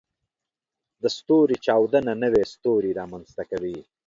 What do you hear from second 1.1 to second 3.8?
ستوري چاودنه نوې ستوري رامنځته کوي.